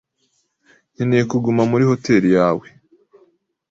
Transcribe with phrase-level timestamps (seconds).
[0.93, 2.65] nkeneye kuguma muri hoteri yawe.